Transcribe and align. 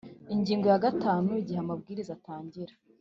Ingingo 0.35 0.65
ya 0.71 0.83
gatanu 0.85 1.29
Igihe 1.41 1.59
Amabwiriza 1.61 2.11
atangira 2.17 2.73